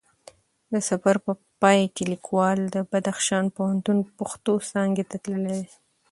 [0.71, 1.31] د سفر په
[1.61, 5.69] پای کې لیکوال د بدخشان پوهنتون پښتو څانګی ته تللی دی